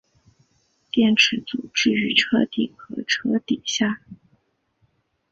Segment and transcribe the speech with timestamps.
[0.89, 4.01] 电池组置于车顶和车底下。